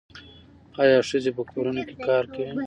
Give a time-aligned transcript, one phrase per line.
[0.81, 2.51] آیا ښځې په کورونو کې کار کوي؟